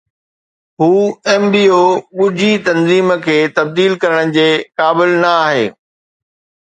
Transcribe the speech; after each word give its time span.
هو 0.79 0.93
Mbo 1.41 1.81
ڳجهي 2.17 2.49
تنظيم 2.69 3.07
کي 3.27 3.37
تبديل 3.59 3.93
ڪرڻ 4.05 4.35
جي 4.39 4.49
قابل 4.83 5.15
نه 5.23 5.35
آهي 5.45 5.65